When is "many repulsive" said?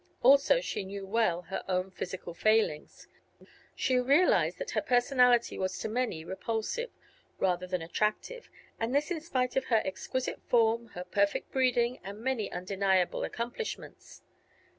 5.87-6.89